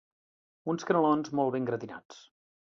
Uns 0.73 0.87
canelons 0.91 1.31
molt 1.41 1.55
ben 1.57 1.69
gratinats. 1.69 2.25